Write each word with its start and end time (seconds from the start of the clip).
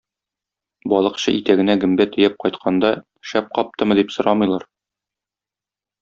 Балыкчы 0.93 1.33
итәгенә 1.39 1.75
гөмбә 1.83 2.07
төяп 2.15 2.39
кайтканда, 2.43 2.91
"шәп 3.33 3.51
каптымы?" 3.59 3.99
дип 4.03 4.15
сорамыйлар. 4.17 4.65